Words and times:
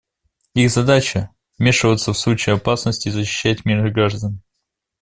Их 0.55 0.71
задача— 0.71 1.29
вмешиваться 1.59 2.11
в 2.11 2.17
случае 2.17 2.55
опасности 2.55 3.07
и 3.09 3.11
защищать 3.11 3.65
мирных 3.65 3.93
граждан. 3.93 4.41